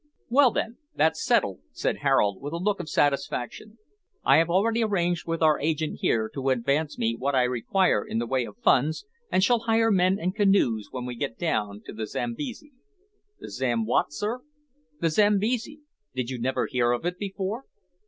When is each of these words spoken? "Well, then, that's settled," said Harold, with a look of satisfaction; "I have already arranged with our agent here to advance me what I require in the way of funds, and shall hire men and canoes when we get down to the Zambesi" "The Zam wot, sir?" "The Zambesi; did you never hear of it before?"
"Well, 0.29 0.49
then, 0.49 0.77
that's 0.95 1.23
settled," 1.23 1.59
said 1.73 1.97
Harold, 1.97 2.41
with 2.41 2.53
a 2.53 2.57
look 2.57 2.79
of 2.79 2.89
satisfaction; 2.89 3.77
"I 4.23 4.37
have 4.37 4.49
already 4.49 4.83
arranged 4.83 5.27
with 5.27 5.43
our 5.43 5.59
agent 5.59 5.99
here 6.01 6.27
to 6.33 6.49
advance 6.49 6.97
me 6.97 7.15
what 7.15 7.35
I 7.35 7.43
require 7.43 8.03
in 8.03 8.17
the 8.17 8.25
way 8.25 8.45
of 8.45 8.57
funds, 8.57 9.05
and 9.31 9.43
shall 9.43 9.59
hire 9.59 9.91
men 9.91 10.17
and 10.19 10.33
canoes 10.33 10.87
when 10.89 11.05
we 11.05 11.13
get 11.13 11.37
down 11.37 11.83
to 11.85 11.93
the 11.93 12.07
Zambesi" 12.07 12.71
"The 13.41 13.51
Zam 13.51 13.85
wot, 13.85 14.11
sir?" 14.11 14.39
"The 14.99 15.11
Zambesi; 15.11 15.81
did 16.15 16.31
you 16.31 16.39
never 16.39 16.65
hear 16.65 16.93
of 16.93 17.05
it 17.05 17.19
before?" 17.19 17.65